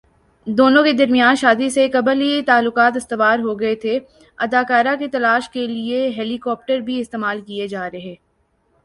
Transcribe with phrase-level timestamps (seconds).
[0.47, 6.07] دونوں کے درمیان شادی سے قبل ہی تعلقات استوار ہوگئے تھےاداکارہ کی تلاش کے لیے
[6.17, 8.15] ہیلی کاپٹرز بھی استعمال کیے جا رہے